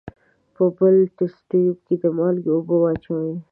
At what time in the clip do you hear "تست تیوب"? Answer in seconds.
1.17-1.77